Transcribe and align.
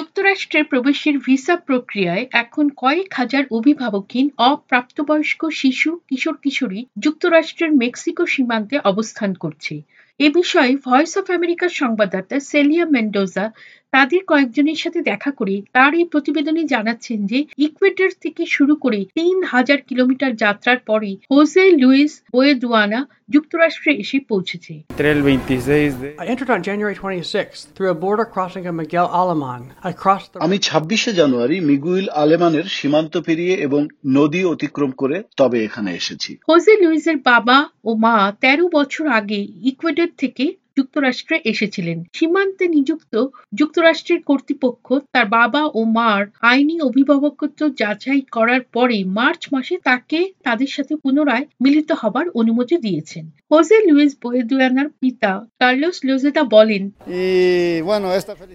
যুক্তরাষ্ট্রে 0.00 0.60
প্রবেশের 0.62 1.16
ভিসা 1.18 1.54
প্রক্রিয়ায় 1.58 2.24
এখন 2.32 2.66
কয়েক 2.76 3.08
হাজার 3.14 3.44
অভিভাবকহীন 3.50 4.26
অপ্রাপ্তবয়স্ক 4.44 5.42
শিশু, 5.52 5.90
কিশোর, 6.08 6.36
কিশোরী 6.42 6.80
যুক্তরাষ্ট্রের 6.98 7.70
মেক্সিকো 7.72 8.24
সীমান্তে 8.26 8.76
অবস্থান 8.84 9.30
করছে। 9.34 9.74
এ 10.20 10.28
বিষয়ে 10.34 10.72
ভয়েস 10.86 11.12
অফ 11.20 11.26
আমেরিকার 11.30 11.70
সংবাদদাতা 11.80 12.36
সেলিয়া 12.50 12.86
মেন্ডোজা 12.86 13.46
তাদের 13.92 14.22
কয়েকজনের 14.28 14.78
সাথে 14.84 15.00
দেখা 15.02 15.30
করে 15.30 15.54
তার 15.72 15.92
এই 15.94 16.06
প্রতিবেদনে 16.12 16.62
জানাচ্ছেন 16.74 17.18
যে 17.26 17.38
ইকুয়েটর 17.58 18.10
থেকে 18.24 18.42
শুরু 18.46 18.74
করে 18.84 19.00
তিন 19.18 19.36
হাজার 19.52 19.78
কিলোমিটার 19.88 20.32
যাত্রার 20.44 20.78
পরে 20.88 21.10
হোসে 21.30 21.64
লুইস 21.80 22.12
ওয়েদুয়ানা 22.34 23.00
যুক্তরাষ্ট্রে 23.34 23.92
এসে 24.02 24.18
পৌঁছেছে 24.30 24.74
I 26.22 26.26
entered 26.26 26.50
on 26.50 26.60
January 26.62 26.96
26th 26.96 27.62
through 27.74 27.90
a 27.90 27.96
border 27.96 28.26
crossing 28.26 28.64
of 28.66 28.74
Miguel 28.74 29.08
Alemán. 29.12 29.62
I 29.82 29.92
crossed 29.94 30.30
the 30.30 30.38
আমি 30.46 30.56
ছাব্বিশে 30.68 31.12
জানুয়ারি 31.12 31.56
মিগুইল 31.70 32.06
আলেমানের 32.22 32.66
সীমান্ত 32.76 33.14
পেরিয়ে 33.26 33.54
এবং 33.66 33.80
নদী 34.18 34.40
অতিক্রম 34.44 34.90
করে 34.92 35.16
তবে 35.36 35.58
এখানে 35.66 35.90
এসেছি 36.00 36.30
হোসে 36.48 36.74
লুইসের 36.82 37.18
বাবা 37.30 37.58
ও 37.84 37.90
মা 38.04 38.16
তেরো 38.42 38.64
বছর 38.76 39.04
আগে 39.18 39.40
ইকুয়েডর 39.70 40.09
থেকে 40.18 40.44
যুক্তরাষ্ট্রে 40.76 41.40
এসেছিলেন। 41.44 42.04
সীমান্তে 42.12 42.68
নিযুক্ত 42.68 43.14
যুক্তরাষ্ট্রের 43.54 44.20
কর্তৃপক্ষ 44.22 44.86
তার 45.12 45.26
বাবা 45.28 45.62
ও 45.74 45.84
মার 45.84 46.26
আইনি 46.40 46.80
অভিভাবকত্ব 46.80 47.60
যাচাই 47.78 48.20
করার 48.32 48.60
পরে 48.72 49.04
মার্চ 49.04 49.48
মাসে 49.52 49.74
তাকে 49.84 50.32
তাদের 50.44 50.66
সাথে 50.66 50.96
পুনরায় 50.96 51.46
মিলিত 51.62 51.92
হবার 51.92 52.26
অনুমতি 52.30 52.76
দিয়েছেন। 52.76 53.30
হোসে 53.50 53.76
লুইস 53.88 54.12
বোয়েদুয়ানার 54.22 54.88
পিতা 55.00 55.46
কার্লোস 55.58 55.98
লোজেদা 56.04 56.42
বলেন 56.42 56.82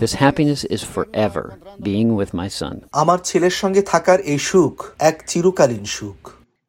This 0.00 0.14
happiness 0.14 0.62
is 0.76 0.82
forever, 0.94 1.44
being 1.82 2.10
with 2.20 2.30
my 2.34 2.48
son. 2.60 2.74
আমার 2.92 3.18
ছেলের 3.24 3.50
সঙ্গে 3.50 3.82
থাকার 3.82 4.20
এই 4.20 4.38
সুখ 4.38 4.90
এক 4.98 5.16
চিরকালীন 5.26 5.84
সুখ। 5.84 6.20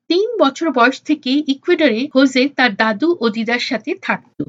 তিন 0.10 0.30
বছর 0.40 0.72
বয়স 0.72 1.02
থেকে 1.02 1.32
ইকুয়েডরে 1.48 2.08
হোজে 2.16 2.50
তার 2.50 2.76
দাদু 2.76 3.10
ও 3.20 3.30
দিদার 3.30 3.60
সাথে 3.60 3.92
থাকত। 4.02 4.40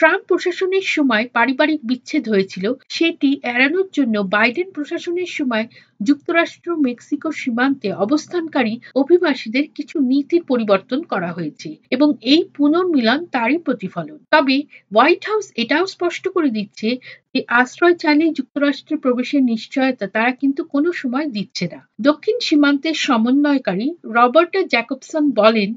ট্রাম্প 0.00 0.24
প্রশাসনের 0.28 0.86
সময় 0.86 1.24
পারিবারিক 1.32 1.80
বিচ্ছেদ 1.84 2.24
হয়েছিল 2.28 2.64
সেটি 2.88 3.30
এড়ানোর 3.42 3.88
জন্য 3.92 4.14
বাইডেন 4.34 4.68
প্রশাসনের 4.70 5.30
সময় 5.38 5.66
যুক্তরাষ্ট্র 6.02 6.68
মেক্সিকো 6.76 7.30
সীমান্তে 7.32 7.88
অবস্থানকারী 8.04 8.74
অভিবাসীদের 8.94 9.66
কিছু 9.74 9.96
নীতির 10.00 10.42
পরিবর্তন 10.44 11.00
করা 11.02 11.30
হয়েছে 11.32 11.68
এবং 11.90 12.08
এই 12.22 12.42
পুনর্মিলন 12.56 13.20
তারই 13.26 13.58
প্রতিফলন। 13.58 14.18
তবে 14.30 14.56
হোয়াইট 14.94 15.22
হাউস 15.26 15.46
এটাও 15.56 15.84
স্পষ্ট 15.86 16.24
করে 16.28 16.50
দিচ্ছে 16.50 16.88
যে 17.34 17.40
আশ্রয় 17.60 17.94
চাইলে 17.94 18.24
যুক্তরাষ্ট্রে 18.28 18.96
প্রবেশের 18.96 19.42
নিশ্চয়তা 19.42 20.06
তারা 20.06 20.32
কিন্তু 20.32 20.64
কোনো 20.64 20.92
সময় 20.92 21.26
দিচ্ছে 21.26 21.64
না। 21.72 21.80
দক্ষিণ 22.00 22.36
সীমান্তের 22.42 22.96
সমন্বয়কারী 23.06 23.88
রবার্টা 24.16 24.60
জ্যাকবসন 24.62 25.24
বলেন 25.30 25.68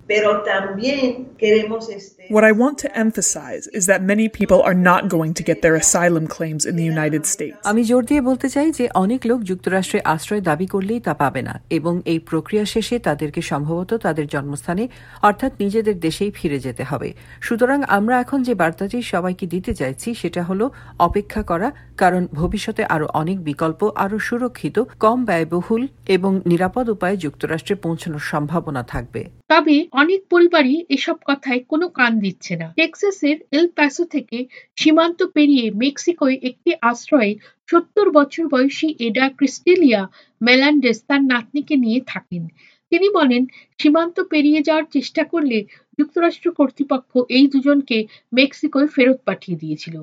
What 2.36 2.46
I 2.52 2.54
want 2.64 2.78
to 2.84 2.90
emphasize 3.06 3.66
is 3.78 3.84
that 3.92 4.02
many 4.14 4.28
people 4.40 4.62
are 4.70 4.80
not 4.92 5.04
going 5.16 5.34
to 5.38 5.44
get 5.50 5.58
their 5.64 5.76
asylum 5.84 6.26
claims 6.36 6.64
in 6.70 6.76
the 6.80 6.88
United 6.96 7.24
States. 7.34 7.58
আমি 7.72 7.82
জোর 7.90 8.04
দিয়ে 8.10 8.22
বলতে 8.30 8.48
চাই 8.56 8.68
যে 8.78 8.86
অনেক 9.04 9.22
লোক 9.30 9.40
যুক্তরাষ্ট্রে 9.50 10.00
আশ্রয় 10.14 10.44
দাবি 10.50 10.68
করলেই 10.74 11.00
তা 11.08 11.14
পাবে 11.24 11.42
না 11.48 11.54
এবং 11.78 11.94
এই 12.12 12.20
প্রক্রিয়া 12.30 12.66
শেষে 12.74 12.96
তাদেরকে 13.08 13.42
সম্ভবত 13.52 13.92
তাদের 14.06 14.26
জন্মস্থানে, 14.34 14.84
অর্থাৎ 15.30 15.52
নিজেদের 15.64 15.98
দেশেই 16.08 16.32
ফিরে 16.38 16.58
যেতে 16.66 16.84
হবে 16.90 17.10
সুতরাং 17.46 17.80
আমরা 17.98 18.16
এখন 18.24 18.40
যে 18.48 18.54
বার্তাটি 18.62 18.98
সবাইকে 19.14 19.46
দিতে 19.54 19.72
চাইছি, 19.80 20.10
সেটা 20.22 20.42
হলো 20.50 20.66
অপেক্ষা 21.08 21.42
করা 21.52 21.68
কারণ 21.98 22.24
ভবিষ্যতে 22.34 22.84
আরও 22.86 23.08
অনেক 23.14 23.38
বিকল্প 23.44 23.82
আরও 23.96 24.18
সুরক্ষিত, 24.20 24.78
কম 25.00 25.26
ব্যয়বহুল 25.26 25.84
এবং 26.08 26.32
নিরাপদ 26.46 26.86
উপায়ে 26.90 27.18
যুক্তরাষ্ট্রে 27.18 27.76
পৌঁছানোর 27.76 28.24
সম্ভাবনা 28.32 28.84
থাকবে। 28.84 29.22
তবে 29.48 29.76
অনেক 29.92 30.22
পরিবারই 30.30 30.86
এসব 30.90 31.18
কথায় 31.26 31.60
কোনো 31.70 31.86
কান 31.90 32.20
দিচ্ছে 32.20 32.54
না। 32.56 32.68
টেক্সাসের 32.76 33.38
এল 33.52 33.68
প্যাসো 33.68 34.04
থেকে 34.06 34.38
সীমান্ত 34.76 35.20
পেরিয়ে 35.34 35.66
মেক্সিকোয় 35.72 36.38
একটি 36.44 36.72
আশ্রয়ে 36.82 37.32
সত্তর 37.70 38.08
বছর 38.12 38.48
বয়সী 38.48 38.96
এডা 39.00 39.26
ক্রিস্টেলিয়া 39.30 40.02
মেলান্ডেস 40.42 40.98
তার 41.08 41.22
নাতনিকে 41.24 41.76
নিয়ে 41.76 42.00
থাকেন। 42.08 42.44
তিনি 42.92 43.08
বলেন, 43.10 43.46
সীমান্ত 43.80 44.18
পেরিয়ে 44.32 44.62
যাওয়ার 44.62 44.84
চেষ্টা 44.94 45.24
করলে 45.24 45.58
যুক্তরাষ্ট্র 46.00 46.48
কর্তৃপক্ষ 46.52 47.12
এই 47.30 47.48
দুজনকে 47.48 47.98
মেক্সিকোয় 48.34 48.88
ফেরত 48.88 49.20
পাঠিয়ে 49.26 49.58
দিয়েছিল। 49.58 49.96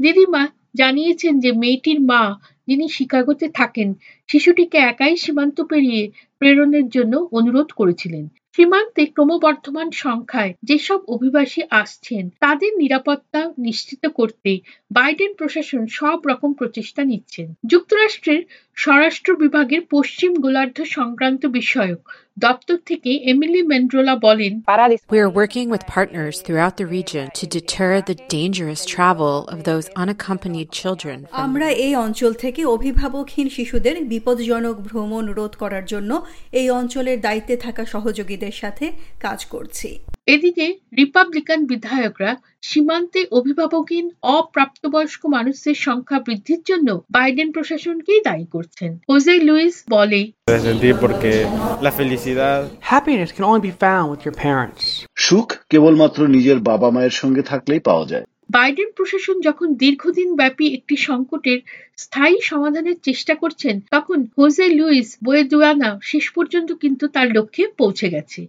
দিদিমা 0.00 0.42
জানিয়েছেন 0.74 1.34
যে 1.40 1.50
মেয়েটির 1.52 1.98
মা 2.00 2.22
যিনি 2.68 2.86
শিকাগোতে 2.88 3.46
থাকেন, 3.54 3.88
শিশুটিকে 4.28 4.78
একাই 4.90 5.14
সীমান্ত 5.16 5.56
পেরিয়ে 5.62 6.02
প্রেরণের 6.40 6.86
জন্য 6.88 7.14
অনুরোধ 7.32 7.68
করেছিলেন। 7.72 8.24
সীমান্তে 8.54 9.02
ক্রমবর্ধমান 9.06 9.88
সংখ্যায় 10.04 10.52
যেসব 10.62 11.00
অভিবাসী 11.06 11.62
আসছেন 11.80 12.24
তাদের 12.40 12.72
নিরাপত্তা 12.78 13.40
নিশ্চিত 13.58 14.02
করতে 14.18 14.50
বাইডেন 14.90 15.32
প্রশাসন 15.38 15.82
সব 15.90 16.18
রকম 16.30 16.50
প্রচেষ্টা 16.52 17.02
নিচ্ছেন 17.04 17.48
যুক্তরাষ্ট্রের 17.66 18.42
স্বরাষ্ট্র 18.76 19.30
বিভাগের 19.36 19.82
পশ্চিম 19.90 20.30
গোলার্ধ 20.34 20.78
সংক্রান্ত 20.96 21.42
বিষয়ক 21.58 22.00
দপ্তর 22.38 22.78
থেকে 22.86 23.10
এমিলি 23.24 23.60
মেন্ড্রোলা 23.62 24.14
বলেন 24.18 24.52
We 25.12 25.18
are 25.18 25.32
working 25.32 25.66
with 25.70 25.82
partners 25.88 26.34
throughout 26.40 26.74
the 26.76 26.88
region 26.88 27.24
to 27.38 27.44
deter 27.48 27.92
the 28.00 28.16
dangerous 28.30 28.82
travel 28.86 29.36
of 29.44 29.58
those 29.60 29.86
unaccompanied 29.96 30.70
children. 30.72 31.18
আমরা 31.44 31.68
এই 31.86 31.94
অঞ্চল 31.96 32.32
থেকে 32.34 32.60
অভিভাবকহীন 32.66 33.48
শিশুদের 33.48 33.96
বিপজ্জনক 34.12 34.76
ভ্রমণ 34.88 35.24
রোধ 35.38 35.52
করার 35.62 35.84
জন্য 35.92 36.10
এই 36.52 36.68
অঞ্চলের 36.70 37.18
দায়িত্বে 37.20 37.54
থাকা 37.56 37.82
সহযোগীদের 38.40 38.60
সাথে 38.60 38.86
কাজ 39.20 39.44
করছি। 39.44 39.98
এদিকে 40.26 40.66
রিপাবলিকান 40.96 41.60
বিধায়করা 41.66 42.36
সীমান্তে 42.62 43.20
অভিভাবকহীন 43.32 44.06
অপ্রাপ্তবয়স্ক 44.22 45.26
মানুষের 45.26 45.74
সংখ্যা 45.74 46.18
বৃদ্ধির 46.20 46.62
জন্য 46.66 46.88
বাইডেন 47.10 47.52
প্রশাসনকেই 47.52 48.20
দায়ী 48.20 48.46
করছেন। 48.46 48.90
হোজে 49.08 49.34
লুইস 49.38 49.76
বলে 49.90 50.20
Happiness 52.92 53.30
can 53.36 53.44
only 53.50 53.62
be 53.68 53.74
found 53.84 54.06
with 54.12 54.22
your 54.26 54.36
parents. 54.46 54.84
সুখ 55.16 55.48
কেবলমাত্র 55.70 56.20
নিজের 56.26 56.58
বাবা 56.58 56.90
মায়ের 56.90 57.14
সঙ্গে 57.22 57.42
থাকলেই 57.42 57.80
পাওয়া 57.80 58.06
যায়। 58.06 58.24
বাইডেন 58.50 58.88
প্রশাসন 58.96 59.36
যখন 59.40 59.68
দীর্ঘদিন 59.74 60.28
ব্যাপী 60.36 60.66
একটি 60.74 60.94
সংকটের 61.08 61.58
স্থায়ী 61.98 62.36
সমাধানের 62.42 62.98
চেষ্টা 63.02 63.34
করছেন, 63.34 63.74
তখন 63.90 64.18
হোজে 64.36 64.66
লুইস 64.78 65.08
বোয়েদুয়ানা 65.24 65.90
শেষ 66.02 66.26
পর্যন্ত 66.30 66.68
কিন্তু 66.82 67.04
তার 67.08 67.28
লক্ষ্যে 67.36 67.64
পৌঁছে 67.78 68.06
গেছে। 68.08 68.40